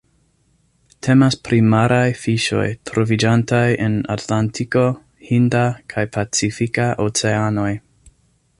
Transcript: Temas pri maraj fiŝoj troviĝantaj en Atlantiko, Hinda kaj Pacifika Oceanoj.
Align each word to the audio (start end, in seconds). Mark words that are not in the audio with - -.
Temas 1.07 1.35
pri 1.47 1.59
maraj 1.73 2.05
fiŝoj 2.21 2.65
troviĝantaj 2.91 3.61
en 3.89 3.99
Atlantiko, 4.15 4.87
Hinda 5.29 5.63
kaj 5.95 6.07
Pacifika 6.17 6.89
Oceanoj. 7.07 7.71